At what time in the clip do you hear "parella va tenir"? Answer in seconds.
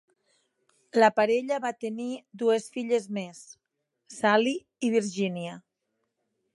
1.17-2.07